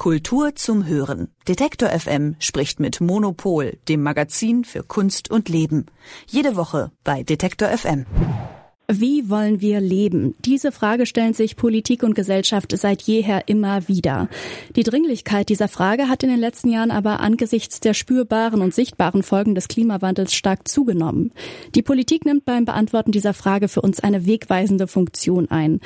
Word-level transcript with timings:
Kultur 0.00 0.54
zum 0.54 0.86
Hören. 0.86 1.28
Detektor 1.46 1.90
FM 1.90 2.34
spricht 2.38 2.80
mit 2.80 3.02
Monopol, 3.02 3.76
dem 3.86 4.02
Magazin 4.02 4.64
für 4.64 4.82
Kunst 4.82 5.30
und 5.30 5.50
Leben. 5.50 5.84
Jede 6.26 6.56
Woche 6.56 6.90
bei 7.04 7.22
Detektor 7.22 7.68
FM. 7.68 8.06
Wie 8.90 9.28
wollen 9.28 9.60
wir 9.60 9.78
leben? 9.78 10.34
Diese 10.40 10.72
Frage 10.72 11.04
stellen 11.04 11.34
sich 11.34 11.54
Politik 11.54 12.02
und 12.02 12.14
Gesellschaft 12.14 12.72
seit 12.76 13.02
jeher 13.02 13.46
immer 13.46 13.88
wieder. 13.88 14.30
Die 14.74 14.84
Dringlichkeit 14.84 15.50
dieser 15.50 15.68
Frage 15.68 16.08
hat 16.08 16.22
in 16.22 16.30
den 16.30 16.40
letzten 16.40 16.70
Jahren 16.70 16.90
aber 16.90 17.20
angesichts 17.20 17.78
der 17.80 17.92
spürbaren 17.92 18.62
und 18.62 18.74
sichtbaren 18.74 19.22
Folgen 19.22 19.54
des 19.54 19.68
Klimawandels 19.68 20.32
stark 20.32 20.66
zugenommen. 20.66 21.30
Die 21.74 21.82
Politik 21.82 22.24
nimmt 22.24 22.46
beim 22.46 22.64
Beantworten 22.64 23.12
dieser 23.12 23.34
Frage 23.34 23.68
für 23.68 23.82
uns 23.82 24.00
eine 24.00 24.24
wegweisende 24.24 24.88
Funktion 24.88 25.50
ein. 25.50 25.78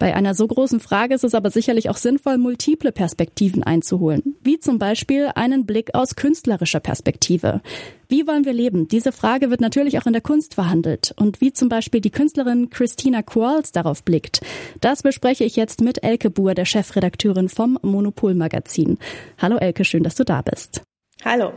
Bei 0.00 0.16
einer 0.16 0.34
so 0.34 0.46
großen 0.48 0.80
Frage 0.80 1.14
ist 1.14 1.24
es 1.24 1.34
aber 1.34 1.50
sicherlich 1.50 1.90
auch 1.90 1.98
sinnvoll, 1.98 2.38
multiple 2.38 2.90
Perspektiven 2.90 3.62
einzuholen, 3.62 4.34
wie 4.40 4.58
zum 4.58 4.78
Beispiel 4.78 5.28
einen 5.34 5.66
Blick 5.66 5.94
aus 5.94 6.16
künstlerischer 6.16 6.80
Perspektive. 6.80 7.60
Wie 8.08 8.26
wollen 8.26 8.46
wir 8.46 8.54
leben? 8.54 8.88
Diese 8.88 9.12
Frage 9.12 9.50
wird 9.50 9.60
natürlich 9.60 9.98
auch 9.98 10.06
in 10.06 10.14
der 10.14 10.22
Kunst 10.22 10.54
verhandelt 10.54 11.12
und 11.18 11.42
wie 11.42 11.52
zum 11.52 11.68
Beispiel 11.68 12.00
die 12.00 12.10
Künstlerin 12.10 12.70
Christina 12.70 13.20
Qualls 13.20 13.72
darauf 13.72 14.02
blickt. 14.02 14.40
Das 14.80 15.02
bespreche 15.02 15.44
ich 15.44 15.56
jetzt 15.56 15.82
mit 15.82 16.02
Elke 16.02 16.30
Buhr, 16.30 16.54
der 16.54 16.64
Chefredakteurin 16.64 17.50
vom 17.50 17.78
Monopol 17.82 18.34
Magazin. 18.34 18.96
Hallo 19.36 19.58
Elke, 19.58 19.84
schön, 19.84 20.02
dass 20.02 20.14
du 20.14 20.24
da 20.24 20.40
bist. 20.40 20.80
Hallo. 21.22 21.52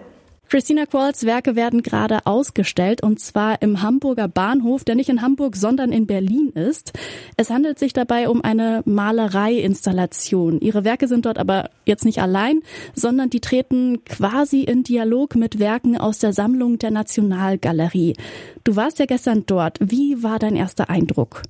Christina 0.50 0.86
Qualls 0.86 1.26
Werke 1.26 1.56
werden 1.56 1.82
gerade 1.82 2.26
ausgestellt 2.26 3.02
und 3.02 3.20
zwar 3.20 3.62
im 3.62 3.82
Hamburger 3.82 4.28
Bahnhof, 4.28 4.84
der 4.84 4.96
nicht 4.96 5.10
in 5.10 5.22
Hamburg, 5.22 5.56
sondern 5.56 5.92
in 5.92 6.06
Berlin 6.06 6.50
ist. 6.50 6.94
Es 7.38 7.50
handelt 7.50 7.80
sich 7.80 7.94
dabei 7.94 8.30
um 8.30 8.44
eine 8.44 8.84
Malereiinstallation. 8.86 10.60
Ihre 10.62 10.84
Werke 10.84 11.08
sind 11.08 11.26
dort 11.26 11.40
aber 11.40 11.70
jetzt 11.86 12.06
nicht 12.06 12.22
allein, 12.22 12.62
sondern 12.94 13.30
die 13.30 13.42
treten 13.42 14.06
quasi 14.06 14.62
in 14.62 14.84
Dialog 14.84 15.36
mit 15.36 15.60
Werken 15.60 15.98
aus 15.98 16.20
der 16.20 16.34
Sammlung 16.34 16.78
der 16.78 16.92
Nationalgalerie. 16.92 18.16
Du 18.64 18.76
warst 18.76 19.00
ja 19.00 19.06
gestern 19.06 19.46
dort. 19.48 19.80
Wie 19.82 20.22
war 20.22 20.38
dein 20.38 20.56
erster 20.56 20.90
Eindruck? 20.90 21.42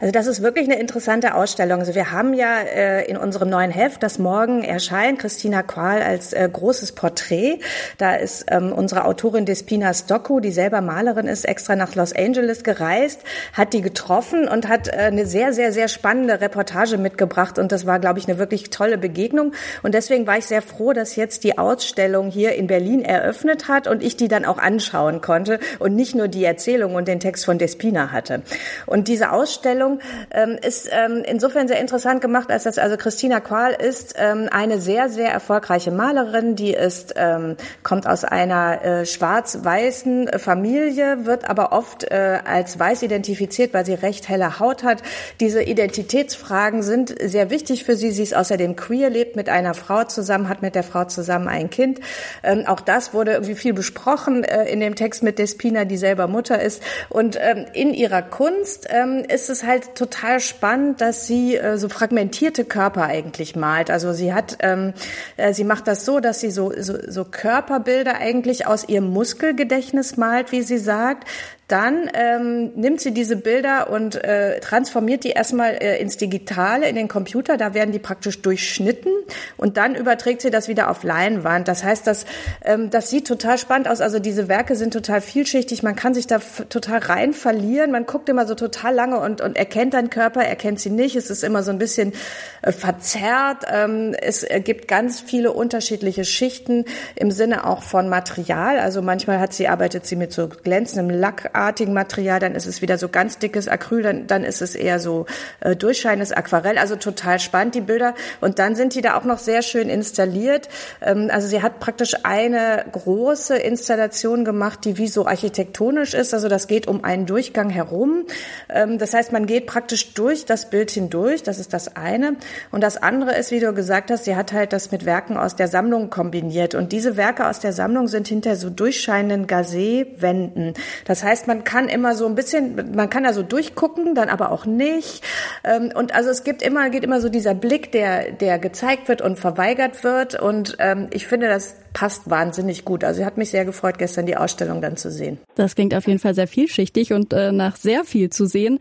Also 0.00 0.12
das 0.12 0.26
ist 0.26 0.42
wirklich 0.42 0.68
eine 0.68 0.78
interessante 0.78 1.34
Ausstellung. 1.34 1.80
Also 1.80 1.94
wir 1.94 2.10
haben 2.10 2.34
ja 2.34 2.58
äh, 2.58 3.08
in 3.08 3.16
unserem 3.16 3.48
neuen 3.48 3.70
Heft, 3.70 4.02
das 4.02 4.18
morgen 4.18 4.62
erscheint, 4.62 5.18
Christina 5.18 5.62
Qual 5.62 6.02
als 6.02 6.34
äh, 6.34 6.46
großes 6.52 6.92
Porträt. 6.92 7.60
Da 7.96 8.14
ist 8.16 8.44
ähm, 8.48 8.72
unsere 8.72 9.06
Autorin 9.06 9.46
Despina 9.46 9.94
Stocco, 9.94 10.40
die 10.40 10.50
selber 10.50 10.82
Malerin 10.82 11.26
ist, 11.26 11.44
extra 11.44 11.74
nach 11.74 11.94
Los 11.94 12.12
Angeles 12.14 12.64
gereist, 12.64 13.20
hat 13.54 13.72
die 13.72 13.80
getroffen 13.80 14.46
und 14.46 14.68
hat 14.68 14.88
äh, 14.88 14.92
eine 14.92 15.24
sehr, 15.24 15.54
sehr, 15.54 15.72
sehr 15.72 15.88
spannende 15.88 16.40
Reportage 16.42 16.98
mitgebracht. 16.98 17.58
Und 17.58 17.72
das 17.72 17.86
war, 17.86 17.98
glaube 17.98 18.18
ich, 18.18 18.28
eine 18.28 18.36
wirklich 18.36 18.68
tolle 18.68 18.98
Begegnung. 18.98 19.52
Und 19.82 19.94
deswegen 19.94 20.26
war 20.26 20.36
ich 20.36 20.44
sehr 20.44 20.60
froh, 20.60 20.92
dass 20.92 21.16
jetzt 21.16 21.44
die 21.44 21.56
Ausstellung 21.56 22.30
hier 22.30 22.56
in 22.56 22.66
Berlin 22.66 23.04
eröffnet 23.04 23.68
hat 23.68 23.86
und 23.86 24.02
ich 24.02 24.18
die 24.18 24.28
dann 24.28 24.44
auch 24.44 24.58
anschauen 24.58 25.22
konnte 25.22 25.60
und 25.78 25.94
nicht 25.94 26.14
nur 26.14 26.28
die 26.28 26.44
Erzählung 26.44 26.94
und 26.94 27.06
den 27.08 27.20
Text 27.20 27.44
von 27.46 27.58
Despina 27.58 28.12
hatte. 28.12 28.42
Und 28.86 29.08
diese 29.08 29.32
Ausstellung 29.32 29.53
Ausstellung 29.54 30.00
ähm, 30.32 30.58
ist 30.60 30.88
ähm, 30.90 31.22
insofern 31.24 31.68
sehr 31.68 31.80
interessant 31.80 32.20
gemacht, 32.20 32.50
als 32.50 32.64
dass 32.64 32.78
also 32.78 32.96
Christina 32.96 33.38
Qual 33.38 33.72
ist 33.72 34.14
ähm, 34.18 34.48
eine 34.50 34.80
sehr, 34.80 35.08
sehr 35.08 35.30
erfolgreiche 35.30 35.92
Malerin, 35.92 36.56
die 36.56 36.72
ist, 36.72 37.14
ähm, 37.16 37.56
kommt 37.84 38.06
aus 38.08 38.24
einer 38.24 38.84
äh, 38.84 39.06
schwarz-weißen 39.06 40.38
Familie, 40.38 41.24
wird 41.24 41.48
aber 41.48 41.72
oft 41.72 42.04
äh, 42.04 42.40
als 42.44 42.78
weiß 42.78 43.02
identifiziert, 43.02 43.74
weil 43.74 43.86
sie 43.86 43.94
recht 43.94 44.28
helle 44.28 44.58
Haut 44.58 44.82
hat. 44.82 45.02
Diese 45.38 45.62
Identitätsfragen 45.62 46.82
sind 46.82 47.14
sehr 47.22 47.50
wichtig 47.50 47.84
für 47.84 47.94
sie. 47.94 48.10
Sie 48.10 48.24
ist 48.24 48.34
außerdem 48.34 48.74
queer, 48.74 49.08
lebt 49.08 49.36
mit 49.36 49.48
einer 49.48 49.74
Frau 49.74 50.02
zusammen, 50.04 50.48
hat 50.48 50.62
mit 50.62 50.74
der 50.74 50.82
Frau 50.82 51.04
zusammen 51.04 51.46
ein 51.46 51.70
Kind. 51.70 52.00
Ähm, 52.42 52.64
auch 52.66 52.80
das 52.80 53.14
wurde 53.14 53.32
irgendwie 53.32 53.54
viel 53.54 53.72
besprochen 53.72 54.42
äh, 54.42 54.64
in 54.64 54.80
dem 54.80 54.96
Text 54.96 55.22
mit 55.22 55.38
Despina, 55.38 55.84
die 55.84 55.96
selber 55.96 56.26
Mutter 56.26 56.60
ist. 56.60 56.82
Und 57.08 57.38
ähm, 57.40 57.66
in 57.72 57.94
ihrer 57.94 58.22
Kunst 58.22 58.88
ähm, 58.90 59.24
ist 59.34 59.50
es 59.50 59.64
halt 59.64 59.96
total 59.96 60.38
spannend, 60.38 61.00
dass 61.00 61.26
sie 61.26 61.56
äh, 61.56 61.76
so 61.76 61.88
fragmentierte 61.88 62.64
Körper 62.64 63.02
eigentlich 63.02 63.56
malt. 63.56 63.90
Also 63.90 64.12
sie 64.12 64.32
hat, 64.32 64.58
ähm, 64.60 64.94
äh, 65.36 65.52
sie 65.52 65.64
macht 65.64 65.88
das 65.88 66.04
so, 66.04 66.20
dass 66.20 66.40
sie 66.40 66.50
so, 66.50 66.72
so, 66.78 66.94
so 67.06 67.24
Körperbilder 67.24 68.16
eigentlich 68.16 68.66
aus 68.66 68.88
ihrem 68.88 69.10
Muskelgedächtnis 69.10 70.16
malt, 70.16 70.52
wie 70.52 70.62
sie 70.62 70.78
sagt. 70.78 71.28
Dann 71.68 72.10
ähm, 72.12 72.72
nimmt 72.74 73.00
sie 73.00 73.12
diese 73.12 73.36
Bilder 73.36 73.88
und 73.90 74.22
äh, 74.22 74.60
transformiert 74.60 75.24
die 75.24 75.30
erstmal 75.30 75.72
äh, 75.72 75.98
ins 75.98 76.18
Digitale, 76.18 76.86
in 76.88 76.94
den 76.94 77.08
Computer. 77.08 77.56
Da 77.56 77.72
werden 77.72 77.90
die 77.90 77.98
praktisch 77.98 78.42
durchschnitten 78.42 79.10
und 79.56 79.78
dann 79.78 79.94
überträgt 79.94 80.42
sie 80.42 80.50
das 80.50 80.68
wieder 80.68 80.90
auf 80.90 81.04
Leinwand. 81.04 81.66
Das 81.66 81.82
heißt, 81.82 82.06
das, 82.06 82.26
ähm, 82.64 82.90
das 82.90 83.08
sieht 83.08 83.26
total 83.26 83.56
spannend 83.56 83.88
aus. 83.88 84.02
Also 84.02 84.18
diese 84.18 84.48
Werke 84.48 84.76
sind 84.76 84.92
total 84.92 85.22
vielschichtig. 85.22 85.82
Man 85.82 85.96
kann 85.96 86.12
sich 86.12 86.26
da 86.26 86.38
total 86.68 86.98
rein 86.98 87.32
verlieren. 87.32 87.90
Man 87.90 88.04
guckt 88.04 88.28
immer 88.28 88.46
so 88.46 88.54
total 88.54 88.94
lange 88.94 89.18
und, 89.18 89.40
und 89.40 89.56
erkennt 89.56 89.94
dann 89.94 90.10
Körper, 90.10 90.44
erkennt 90.44 90.80
sie 90.80 90.90
nicht. 90.90 91.16
Es 91.16 91.30
ist 91.30 91.42
immer 91.42 91.62
so 91.62 91.70
ein 91.70 91.78
bisschen 91.78 92.12
äh, 92.60 92.72
verzerrt. 92.72 93.64
Ähm, 93.72 94.14
es 94.20 94.46
gibt 94.64 94.86
ganz 94.86 95.22
viele 95.22 95.50
unterschiedliche 95.50 96.26
Schichten 96.26 96.84
im 97.16 97.30
Sinne 97.30 97.66
auch 97.66 97.82
von 97.82 98.10
Material. 98.10 98.78
Also 98.78 99.00
manchmal 99.00 99.40
hat 99.40 99.54
sie, 99.54 99.66
arbeitet 99.66 100.04
sie 100.04 100.16
mit 100.16 100.30
so 100.30 100.48
glänzendem 100.48 101.08
Lack 101.08 101.53
artigen 101.54 101.92
Material, 101.92 102.40
dann 102.40 102.54
ist 102.54 102.66
es 102.66 102.82
wieder 102.82 102.98
so 102.98 103.08
ganz 103.08 103.38
dickes 103.38 103.68
Acryl, 103.68 104.02
dann, 104.02 104.26
dann 104.26 104.44
ist 104.44 104.62
es 104.62 104.74
eher 104.74 104.98
so 104.98 105.26
äh, 105.60 105.76
durchscheinendes 105.76 106.32
Aquarell. 106.32 106.78
Also 106.78 106.96
total 106.96 107.38
spannend, 107.38 107.74
die 107.74 107.80
Bilder. 107.80 108.14
Und 108.40 108.58
dann 108.58 108.74
sind 108.74 108.94
die 108.94 109.00
da 109.00 109.16
auch 109.16 109.24
noch 109.24 109.38
sehr 109.38 109.62
schön 109.62 109.88
installiert. 109.88 110.68
Ähm, 111.00 111.28
also 111.32 111.48
sie 111.48 111.62
hat 111.62 111.80
praktisch 111.80 112.14
eine 112.24 112.84
große 112.90 113.56
Installation 113.56 114.44
gemacht, 114.44 114.84
die 114.84 114.98
wie 114.98 115.08
so 115.08 115.26
architektonisch 115.26 116.14
ist. 116.14 116.34
Also 116.34 116.48
das 116.48 116.66
geht 116.66 116.86
um 116.86 117.04
einen 117.04 117.26
Durchgang 117.26 117.70
herum. 117.70 118.24
Ähm, 118.68 118.98
das 118.98 119.14
heißt, 119.14 119.32
man 119.32 119.46
geht 119.46 119.66
praktisch 119.66 120.14
durch 120.14 120.44
das 120.44 120.70
Bild 120.70 120.90
hindurch. 120.90 121.42
Das 121.42 121.58
ist 121.58 121.72
das 121.72 121.96
eine. 121.96 122.36
Und 122.70 122.82
das 122.82 122.96
andere 122.96 123.34
ist, 123.36 123.50
wie 123.50 123.60
du 123.60 123.72
gesagt 123.72 124.10
hast, 124.10 124.24
sie 124.24 124.36
hat 124.36 124.52
halt 124.52 124.72
das 124.72 124.90
mit 124.90 125.04
Werken 125.04 125.36
aus 125.36 125.56
der 125.56 125.68
Sammlung 125.68 126.10
kombiniert. 126.10 126.74
Und 126.74 126.92
diese 126.92 127.16
Werke 127.16 127.46
aus 127.46 127.60
der 127.60 127.72
Sammlung 127.72 128.08
sind 128.08 128.28
hinter 128.28 128.56
so 128.56 128.70
durchscheinenden 128.70 129.46
Gazé-Wänden. 129.46 130.74
Das 131.04 131.22
heißt, 131.22 131.43
man 131.46 131.64
kann 131.64 131.88
immer 131.88 132.14
so 132.14 132.26
ein 132.26 132.34
bisschen, 132.34 132.94
man 132.94 133.10
kann 133.10 133.24
da 133.24 133.32
so 133.32 133.42
durchgucken, 133.42 134.14
dann 134.14 134.28
aber 134.28 134.50
auch 134.50 134.66
nicht. 134.66 135.24
Ähm, 135.64 135.92
und 135.94 136.14
also 136.14 136.30
es 136.30 136.44
gibt 136.44 136.62
immer, 136.62 136.90
geht 136.90 137.04
immer 137.04 137.20
so 137.20 137.28
dieser 137.28 137.54
Blick, 137.54 137.92
der, 137.92 138.32
der 138.32 138.58
gezeigt 138.58 139.08
wird 139.08 139.22
und 139.22 139.38
verweigert 139.38 140.04
wird. 140.04 140.40
Und 140.40 140.76
ähm, 140.78 141.08
ich 141.10 141.26
finde, 141.26 141.48
das 141.48 141.76
passt 141.94 142.28
wahnsinnig 142.28 142.84
gut. 142.84 143.04
Also 143.04 143.24
hat 143.24 143.38
mich 143.38 143.50
sehr 143.50 143.64
gefreut, 143.64 143.98
gestern 143.98 144.26
die 144.26 144.36
Ausstellung 144.36 144.82
dann 144.82 144.98
zu 144.98 145.10
sehen. 145.10 145.38
Das 145.54 145.74
klingt 145.74 145.94
auf 145.94 146.06
jeden 146.06 146.18
Fall 146.18 146.34
sehr 146.34 146.48
vielschichtig 146.48 147.14
und 147.14 147.32
äh, 147.32 147.52
nach 147.52 147.76
sehr 147.76 148.04
viel 148.04 148.28
zu 148.28 148.44
sehen. 148.44 148.80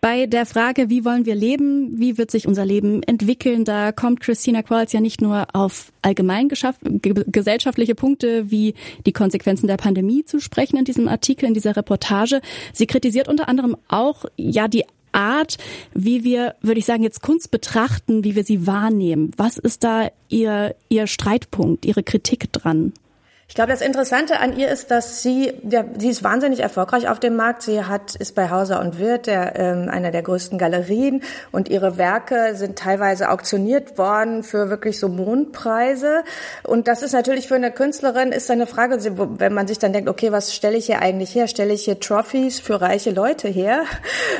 Bei 0.00 0.26
der 0.26 0.46
Frage, 0.46 0.88
wie 0.88 1.04
wollen 1.04 1.26
wir 1.26 1.34
leben, 1.34 2.00
wie 2.00 2.18
wird 2.18 2.30
sich 2.30 2.48
unser 2.48 2.64
Leben 2.64 3.02
entwickeln, 3.02 3.64
da 3.64 3.92
kommt 3.92 4.20
Christina 4.20 4.62
Qualls 4.62 4.92
ja 4.92 5.00
nicht 5.00 5.20
nur 5.20 5.46
auf 5.52 5.92
allgemein 6.02 6.48
gesellschaftliche 6.48 7.94
Punkte 7.94 8.50
wie 8.50 8.74
die 9.06 9.12
Konsequenzen 9.12 9.66
der 9.66 9.76
Pandemie 9.76 10.24
zu 10.24 10.40
sprechen 10.40 10.76
in 10.76 10.84
diesem 10.84 11.06
Artikel, 11.06 11.46
in 11.46 11.54
dieser 11.54 11.76
Reportage. 11.76 12.40
Sie 12.72 12.86
kritisiert 12.86 13.28
unter 13.28 13.48
anderem 13.48 13.76
auch 13.88 14.24
ja 14.36 14.66
die 14.66 14.84
Art, 15.12 15.58
wie 15.94 16.24
wir, 16.24 16.56
würde 16.62 16.78
ich 16.78 16.86
sagen, 16.86 17.02
jetzt 17.02 17.22
Kunst 17.22 17.50
betrachten, 17.50 18.24
wie 18.24 18.34
wir 18.34 18.44
sie 18.44 18.66
wahrnehmen. 18.66 19.30
Was 19.36 19.58
ist 19.58 19.84
da 19.84 20.10
Ihr, 20.28 20.74
Ihr 20.88 21.06
Streitpunkt, 21.06 21.84
Ihre 21.84 22.02
Kritik 22.02 22.52
dran? 22.52 22.92
Ich 23.52 23.54
glaube, 23.54 23.70
das 23.70 23.82
Interessante 23.82 24.40
an 24.40 24.56
ihr 24.56 24.70
ist, 24.70 24.90
dass 24.90 25.22
sie, 25.22 25.52
ja, 25.68 25.84
sie 25.98 26.08
ist 26.08 26.24
wahnsinnig 26.24 26.60
erfolgreich 26.60 27.06
auf 27.10 27.20
dem 27.20 27.36
Markt. 27.36 27.60
Sie 27.60 27.84
hat, 27.84 28.14
ist 28.14 28.34
bei 28.34 28.48
Hauser 28.48 28.80
und 28.80 28.98
Wirth, 28.98 29.26
der, 29.26 29.56
ähm, 29.56 29.90
einer 29.90 30.10
der 30.10 30.22
größten 30.22 30.56
Galerien, 30.56 31.22
und 31.50 31.68
ihre 31.68 31.98
Werke 31.98 32.54
sind 32.54 32.78
teilweise 32.78 33.28
auktioniert 33.28 33.98
worden 33.98 34.42
für 34.42 34.70
wirklich 34.70 34.98
so 34.98 35.10
Mondpreise. 35.10 36.24
Und 36.62 36.88
das 36.88 37.02
ist 37.02 37.12
natürlich 37.12 37.46
für 37.46 37.56
eine 37.56 37.70
Künstlerin 37.70 38.32
ist 38.32 38.50
eine 38.50 38.66
Frage, 38.66 38.96
wenn 39.38 39.52
man 39.52 39.66
sich 39.66 39.78
dann 39.78 39.92
denkt, 39.92 40.08
okay, 40.08 40.32
was 40.32 40.54
stelle 40.54 40.78
ich 40.78 40.86
hier 40.86 41.02
eigentlich 41.02 41.34
her? 41.34 41.46
Stelle 41.46 41.74
ich 41.74 41.84
hier 41.84 42.00
Trophies 42.00 42.58
für 42.58 42.80
reiche 42.80 43.10
Leute 43.10 43.48
her? 43.48 43.82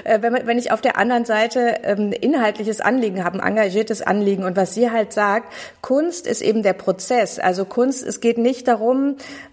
Äh, 0.04 0.20
wenn, 0.22 0.46
wenn 0.46 0.58
ich 0.58 0.72
auf 0.72 0.80
der 0.80 0.96
anderen 0.96 1.24
Seite 1.24 1.76
ähm, 1.84 2.12
inhaltliches 2.12 2.80
Anliegen 2.80 3.22
habe, 3.22 3.38
ein 3.38 3.46
engagiertes 3.46 4.02
Anliegen 4.02 4.42
und 4.42 4.56
was 4.56 4.74
sie 4.74 4.90
halt 4.90 5.12
sagt, 5.12 5.52
Kunst 5.80 6.26
ist 6.26 6.40
eben 6.40 6.64
der 6.64 6.72
Prozess. 6.72 7.38
Also 7.38 7.64
Kunst, 7.64 8.04
es 8.04 8.20
geht 8.20 8.36
nicht 8.38 8.66
darum, 8.66 9.01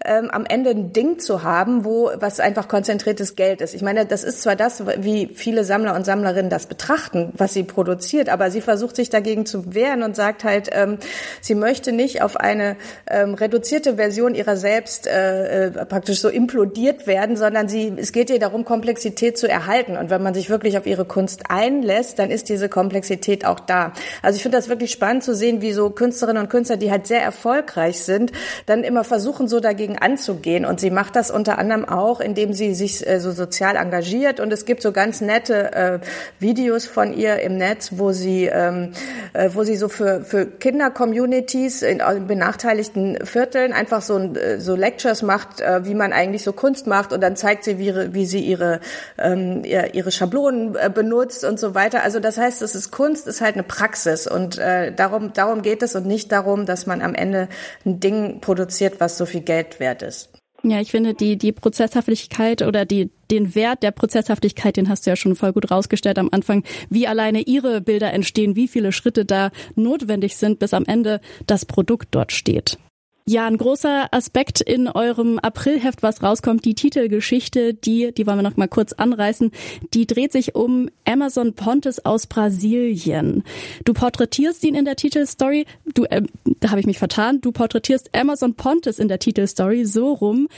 ähm, 0.04 0.30
am 0.30 0.44
Ende 0.46 0.70
ein 0.70 0.92
Ding 0.92 1.18
zu 1.18 1.42
haben, 1.42 1.84
wo 1.84 2.10
was 2.16 2.40
einfach 2.40 2.68
konzentriertes 2.68 3.36
Geld 3.36 3.60
ist. 3.60 3.74
Ich 3.74 3.82
meine, 3.82 4.06
das 4.06 4.24
ist 4.24 4.42
zwar 4.42 4.56
das, 4.56 4.82
wie 4.98 5.30
viele 5.34 5.64
Sammler 5.64 5.94
und 5.94 6.04
Sammlerinnen 6.04 6.50
das 6.50 6.66
betrachten, 6.66 7.32
was 7.36 7.52
sie 7.52 7.62
produziert, 7.62 8.28
aber 8.28 8.50
sie 8.50 8.60
versucht 8.60 8.96
sich 8.96 9.10
dagegen 9.10 9.46
zu 9.46 9.74
wehren 9.74 10.02
und 10.02 10.16
sagt 10.16 10.44
halt, 10.44 10.68
ähm, 10.72 10.98
sie 11.40 11.54
möchte 11.54 11.92
nicht 11.92 12.22
auf 12.22 12.36
eine 12.36 12.76
ähm, 13.08 13.34
reduzierte 13.34 13.96
Version 13.96 14.34
ihrer 14.34 14.56
selbst 14.56 15.06
äh, 15.06 15.66
äh, 15.66 15.70
praktisch 15.86 16.20
so 16.20 16.28
implodiert 16.28 17.06
werden, 17.06 17.36
sondern 17.36 17.68
sie, 17.68 17.92
es 17.96 18.12
geht 18.12 18.30
ihr 18.30 18.38
darum, 18.38 18.64
Komplexität 18.64 19.38
zu 19.38 19.48
erhalten. 19.48 19.96
Und 19.96 20.10
wenn 20.10 20.22
man 20.22 20.34
sich 20.34 20.50
wirklich 20.50 20.78
auf 20.78 20.86
ihre 20.86 21.04
Kunst 21.04 21.44
einlässt, 21.48 22.18
dann 22.18 22.30
ist 22.30 22.48
diese 22.48 22.68
Komplexität 22.68 23.44
auch 23.44 23.60
da. 23.60 23.92
Also 24.22 24.36
ich 24.36 24.42
finde 24.42 24.58
das 24.58 24.68
wirklich 24.68 24.90
spannend 24.90 25.24
zu 25.24 25.34
sehen, 25.34 25.62
wie 25.62 25.72
so 25.72 25.90
Künstlerinnen 25.90 26.42
und 26.42 26.48
Künstler, 26.48 26.76
die 26.76 26.90
halt 26.90 27.06
sehr 27.06 27.22
erfolgreich 27.22 28.02
sind, 28.02 28.32
dann 28.66 28.84
immer 28.84 29.04
versuchen, 29.04 29.39
so 29.48 29.60
dagegen 29.60 29.98
anzugehen. 29.98 30.64
Und 30.64 30.80
sie 30.80 30.90
macht 30.90 31.16
das 31.16 31.30
unter 31.30 31.58
anderem 31.58 31.84
auch, 31.84 32.20
indem 32.20 32.52
sie 32.52 32.74
sich 32.74 33.06
äh, 33.06 33.20
so 33.20 33.32
sozial 33.32 33.76
engagiert. 33.76 34.40
Und 34.40 34.52
es 34.52 34.64
gibt 34.64 34.82
so 34.82 34.92
ganz 34.92 35.20
nette 35.20 35.72
äh, 35.72 35.98
Videos 36.38 36.86
von 36.86 37.12
ihr 37.12 37.40
im 37.40 37.56
Netz, 37.56 37.90
wo 37.96 38.12
sie, 38.12 38.46
ähm, 38.46 38.92
äh, 39.32 39.50
wo 39.52 39.64
sie 39.64 39.76
so 39.76 39.88
für, 39.88 40.22
für 40.22 40.46
Kinder-Communities 40.46 41.82
in, 41.82 42.00
in 42.00 42.26
benachteiligten 42.26 43.24
Vierteln 43.24 43.72
einfach 43.72 44.02
so, 44.02 44.18
äh, 44.18 44.58
so 44.58 44.74
Lectures 44.74 45.22
macht, 45.22 45.60
äh, 45.60 45.84
wie 45.84 45.94
man 45.94 46.12
eigentlich 46.12 46.42
so 46.42 46.52
Kunst 46.52 46.86
macht. 46.86 47.12
Und 47.12 47.20
dann 47.20 47.36
zeigt 47.36 47.64
sie, 47.64 47.78
wie, 47.78 48.14
wie 48.14 48.26
sie 48.26 48.40
ihre, 48.40 48.80
ähm, 49.18 49.62
ihre 49.64 50.10
Schablonen 50.10 50.76
benutzt 50.94 51.44
und 51.44 51.58
so 51.58 51.74
weiter. 51.74 52.02
Also 52.02 52.20
das 52.20 52.38
heißt, 52.38 52.62
es 52.62 52.74
ist 52.74 52.90
Kunst, 52.90 53.26
ist 53.26 53.40
halt 53.40 53.54
eine 53.54 53.62
Praxis. 53.62 54.26
Und 54.26 54.58
darum, 54.58 55.32
darum 55.32 55.62
geht 55.62 55.82
es 55.82 55.94
und 55.94 56.06
nicht 56.06 56.32
darum, 56.32 56.66
dass 56.66 56.86
man 56.86 57.02
am 57.02 57.14
Ende 57.14 57.48
ein 57.84 58.00
Ding 58.00 58.40
produziert, 58.40 59.00
was 59.00 59.16
so 59.20 59.26
viel 59.26 59.42
Geld 59.42 59.78
wert 59.78 60.02
ist. 60.02 60.30
Ja, 60.62 60.80
ich 60.80 60.90
finde, 60.90 61.14
die, 61.14 61.38
die 61.38 61.52
Prozesshaftigkeit 61.52 62.62
oder 62.62 62.84
die, 62.84 63.10
den 63.30 63.54
Wert 63.54 63.82
der 63.82 63.92
Prozesshaftigkeit, 63.92 64.76
den 64.76 64.88
hast 64.88 65.06
du 65.06 65.10
ja 65.10 65.16
schon 65.16 65.36
voll 65.36 65.52
gut 65.52 65.70
rausgestellt 65.70 66.18
am 66.18 66.28
Anfang, 66.32 66.64
wie 66.90 67.06
alleine 67.06 67.40
ihre 67.42 67.80
Bilder 67.80 68.12
entstehen, 68.12 68.56
wie 68.56 68.68
viele 68.68 68.92
Schritte 68.92 69.24
da 69.24 69.50
notwendig 69.74 70.36
sind, 70.36 70.58
bis 70.58 70.74
am 70.74 70.84
Ende 70.84 71.20
das 71.46 71.64
Produkt 71.64 72.08
dort 72.10 72.32
steht. 72.32 72.78
Ja, 73.26 73.46
ein 73.46 73.58
großer 73.58 74.08
Aspekt 74.12 74.60
in 74.60 74.88
eurem 74.88 75.38
Aprilheft, 75.38 76.02
was 76.02 76.22
rauskommt, 76.22 76.64
die 76.64 76.74
Titelgeschichte, 76.74 77.74
die, 77.74 78.12
die 78.12 78.26
wollen 78.26 78.38
wir 78.38 78.42
noch 78.42 78.56
mal 78.56 78.66
kurz 78.66 78.92
anreißen, 78.92 79.52
die 79.94 80.06
dreht 80.06 80.32
sich 80.32 80.54
um 80.54 80.88
Amazon 81.04 81.54
Pontes 81.54 82.04
aus 82.04 82.26
Brasilien. 82.26 83.44
Du 83.84 83.92
porträtierst 83.92 84.64
ihn 84.64 84.74
in 84.74 84.84
der 84.84 84.96
Titelstory, 84.96 85.66
du, 85.94 86.04
äh, 86.04 86.22
da 86.60 86.70
habe 86.70 86.80
ich 86.80 86.86
mich 86.86 86.98
vertan, 86.98 87.40
du 87.40 87.52
porträtierst 87.52 88.10
Amazon 88.14 88.54
Pontes 88.54 88.98
in 88.98 89.08
der 89.08 89.18
Titelstory 89.18 89.84
so 89.84 90.12
rum. 90.12 90.48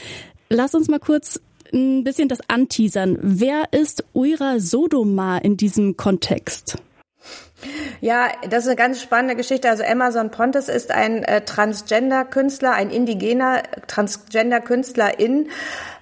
Lass 0.49 0.73
uns 0.73 0.87
mal 0.87 0.99
kurz 0.99 1.39
ein 1.73 2.03
bisschen 2.03 2.29
das 2.29 2.39
anteasern. 2.47 3.17
Wer 3.21 3.65
ist 3.71 4.03
Uira 4.13 4.59
Sodoma 4.59 5.37
in 5.37 5.57
diesem 5.57 5.97
Kontext? 5.97 6.77
Ja, 8.01 8.27
das 8.49 8.63
ist 8.63 8.67
eine 8.67 8.75
ganz 8.75 9.01
spannende 9.01 9.35
Geschichte. 9.35 9.69
Also 9.69 9.83
Amazon 9.83 10.29
Pontes 10.31 10.69
ist 10.69 10.91
ein 10.91 11.23
äh, 11.23 11.41
Transgender-Künstler, 11.41 12.73
ein 12.73 12.89
indigener 12.89 13.63
Transgender-Künstlerin 13.87 15.49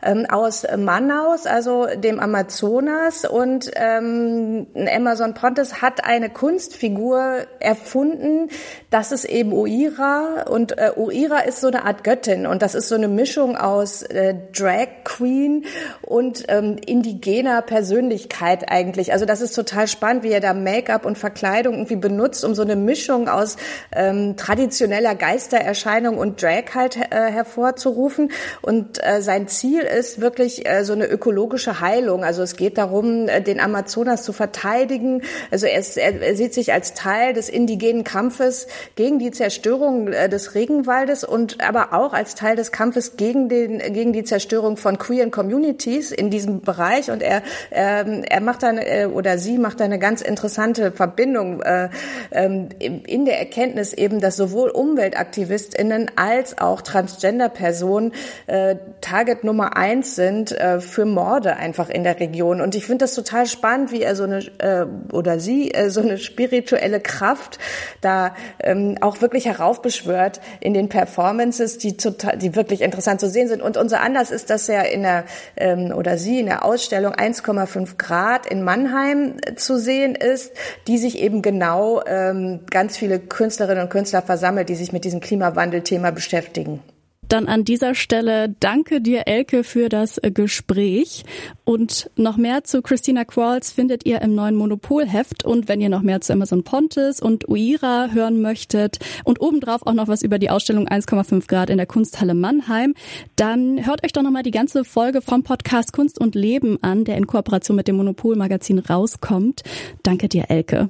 ähm, 0.03 0.25
aus 0.29 0.65
Manaus, 0.77 1.45
also 1.45 1.87
dem 1.95 2.19
Amazonas. 2.19 3.25
Und 3.25 3.71
ähm, 3.75 4.67
Amazon 4.75 5.33
Pontes 5.33 5.81
hat 5.81 6.03
eine 6.03 6.29
Kunstfigur 6.29 7.45
erfunden, 7.59 8.49
das 8.89 9.11
ist 9.11 9.25
eben 9.25 9.53
Oira. 9.53 10.43
Und 10.49 10.77
äh, 10.77 10.91
Oira 10.95 11.39
ist 11.39 11.61
so 11.61 11.67
eine 11.67 11.85
Art 11.85 12.03
Göttin 12.03 12.45
und 12.45 12.61
das 12.61 12.75
ist 12.75 12.87
so 12.87 12.95
eine 12.95 13.07
Mischung 13.07 13.55
aus 13.55 14.01
äh, 14.03 14.35
Drag 14.53 14.87
Queen 15.03 15.65
und 16.01 16.45
ähm, 16.47 16.77
indigener 16.85 17.61
Persönlichkeit 17.61 18.69
eigentlich. 18.71 19.13
Also 19.13 19.25
das 19.25 19.41
ist 19.41 19.53
total 19.53 19.87
spannend, 19.87 20.23
wie 20.23 20.31
er 20.31 20.39
da 20.39 20.53
Make-up 20.53 21.05
und 21.05 21.17
Verkleidung 21.17 21.73
irgendwie 21.73 21.95
benutzt, 21.95 22.43
um 22.43 22.55
so 22.55 22.61
eine 22.61 22.75
Mischung 22.75 23.27
aus 23.27 23.57
ähm, 23.91 24.35
traditioneller 24.37 25.15
Geistererscheinung 25.15 26.17
und 26.17 26.41
Drag 26.41 26.75
halt 26.75 26.97
äh, 26.97 27.31
hervorzurufen. 27.31 28.31
Und 28.61 29.03
äh, 29.03 29.21
sein 29.21 29.47
Ziel 29.47 29.81
ist 29.91 30.21
wirklich 30.21 30.67
äh, 30.67 30.83
so 30.83 30.93
eine 30.93 31.07
ökologische 31.07 31.79
Heilung. 31.79 32.23
Also 32.23 32.43
es 32.43 32.55
geht 32.55 32.77
darum, 32.77 33.27
äh, 33.27 33.41
den 33.41 33.59
Amazonas 33.59 34.23
zu 34.23 34.33
verteidigen. 34.33 35.21
Also 35.51 35.65
er, 35.65 35.79
ist, 35.79 35.97
er, 35.97 36.21
er 36.21 36.35
sieht 36.35 36.53
sich 36.53 36.73
als 36.73 36.93
Teil 36.93 37.33
des 37.33 37.49
indigenen 37.49 38.03
Kampfes 38.03 38.67
gegen 38.95 39.19
die 39.19 39.31
Zerstörung 39.31 40.07
äh, 40.07 40.29
des 40.29 40.55
Regenwaldes 40.55 41.23
und 41.23 41.61
aber 41.61 41.93
auch 41.93 42.13
als 42.13 42.35
Teil 42.35 42.55
des 42.55 42.71
Kampfes 42.71 43.17
gegen, 43.17 43.49
den, 43.49 43.79
gegen 43.93 44.13
die 44.13 44.23
Zerstörung 44.23 44.77
von 44.77 44.97
queeren 44.97 45.31
Communities 45.31 46.11
in 46.11 46.29
diesem 46.29 46.61
Bereich. 46.61 47.11
Und 47.11 47.21
er, 47.21 47.41
ähm, 47.71 48.23
er 48.27 48.41
macht 48.41 48.63
dann 48.63 48.77
äh, 48.77 49.07
oder 49.11 49.37
sie 49.37 49.57
macht 49.57 49.79
da 49.79 49.85
eine 49.85 49.99
ganz 49.99 50.21
interessante 50.21 50.91
Verbindung 50.91 51.61
äh, 51.61 51.89
ähm, 52.31 52.69
in 52.79 53.25
der 53.25 53.39
Erkenntnis 53.39 53.93
eben, 53.93 54.19
dass 54.19 54.35
sowohl 54.35 54.69
UmweltaktivistInnen 54.69 56.11
als 56.15 56.57
auch 56.57 56.81
Transgender-Personen 56.81 58.13
äh, 58.47 58.75
Target 59.01 59.43
Nummer 59.43 59.77
eins 59.81 60.15
sind 60.15 60.51
äh, 60.51 60.79
für 60.79 61.05
Morde 61.05 61.57
einfach 61.57 61.89
in 61.89 62.03
der 62.03 62.19
Region. 62.19 62.61
Und 62.61 62.75
ich 62.75 62.85
finde 62.85 63.03
das 63.03 63.15
total 63.15 63.47
spannend, 63.47 63.91
wie 63.91 64.03
er 64.03 64.15
so 64.15 64.25
eine 64.25 64.37
äh, 64.59 64.85
oder 65.11 65.39
sie 65.39 65.73
äh, 65.73 65.89
so 65.89 66.01
eine 66.01 66.19
spirituelle 66.19 66.99
Kraft 66.99 67.57
da 67.99 68.35
ähm, 68.59 68.99
auch 69.01 69.21
wirklich 69.21 69.45
heraufbeschwört 69.45 70.39
in 70.59 70.75
den 70.75 70.87
Performances, 70.87 71.79
die 71.79 71.97
total, 71.97 72.37
die 72.37 72.55
wirklich 72.55 72.81
interessant 72.81 73.19
zu 73.19 73.27
sehen 73.27 73.47
sind. 73.47 73.63
Und 73.63 73.75
unser 73.75 74.01
Anlass 74.01 74.29
ist, 74.29 74.51
dass 74.51 74.69
er 74.69 74.91
in 74.91 75.01
der 75.01 75.23
ähm, 75.57 75.91
oder 75.95 76.19
sie 76.19 76.39
in 76.39 76.45
der 76.45 76.63
Ausstellung 76.63 77.15
1,5 77.15 77.97
Grad 77.97 78.45
in 78.45 78.63
Mannheim 78.63 79.37
zu 79.55 79.79
sehen 79.79 80.13
ist, 80.13 80.53
die 80.87 80.99
sich 80.99 81.17
eben 81.17 81.41
genau 81.41 82.03
ähm, 82.05 82.59
ganz 82.69 82.97
viele 82.97 83.17
Künstlerinnen 83.17 83.85
und 83.85 83.89
Künstler 83.89 84.21
versammelt, 84.21 84.69
die 84.69 84.75
sich 84.75 84.93
mit 84.93 85.05
diesem 85.05 85.21
Klimawandelthema 85.21 86.11
beschäftigen. 86.11 86.83
Dann 87.31 87.47
an 87.47 87.63
dieser 87.63 87.95
Stelle 87.95 88.53
danke 88.59 88.99
dir, 88.99 89.25
Elke, 89.25 89.63
für 89.63 89.87
das 89.87 90.17
äh, 90.17 90.31
Gespräch. 90.31 91.23
Und 91.63 92.11
noch 92.17 92.35
mehr 92.35 92.65
zu 92.65 92.81
Christina 92.81 93.23
Qualls 93.23 93.71
findet 93.71 94.05
ihr 94.05 94.21
im 94.21 94.35
neuen 94.35 94.53
Monopolheft. 94.55 95.45
Und 95.45 95.69
wenn 95.69 95.79
ihr 95.79 95.87
noch 95.87 96.01
mehr 96.01 96.19
zu 96.19 96.33
Amazon 96.33 96.65
Pontes 96.65 97.21
und 97.21 97.47
Uira 97.47 98.09
hören 98.11 98.41
möchtet 98.41 98.99
und 99.23 99.39
obendrauf 99.39 99.87
auch 99.87 99.93
noch 99.93 100.09
was 100.09 100.23
über 100.23 100.39
die 100.39 100.49
Ausstellung 100.49 100.89
1,5 100.89 101.47
Grad 101.47 101.69
in 101.69 101.77
der 101.77 101.85
Kunsthalle 101.85 102.33
Mannheim, 102.33 102.95
dann 103.37 103.85
hört 103.85 104.03
euch 104.03 104.11
doch 104.11 104.23
nochmal 104.23 104.43
die 104.43 104.51
ganze 104.51 104.83
Folge 104.83 105.21
vom 105.21 105.43
Podcast 105.43 105.93
Kunst 105.93 106.19
und 106.19 106.35
Leben 106.35 106.83
an, 106.83 107.05
der 107.05 107.15
in 107.15 107.27
Kooperation 107.27 107.77
mit 107.77 107.87
dem 107.87 107.95
Monopol-Magazin 107.95 108.79
rauskommt. 108.79 109.61
Danke 110.03 110.27
dir, 110.27 110.49
Elke. 110.49 110.89